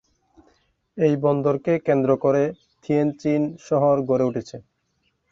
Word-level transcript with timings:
এই 0.97 1.13
বন্দরকে 1.23 1.73
কেন্দ্র 1.87 2.11
করে 2.23 2.43
থিয়েনচিন 2.83 3.41
শহর 3.67 3.95
গড়ে 4.09 4.25
উঠেছে। 4.29 4.57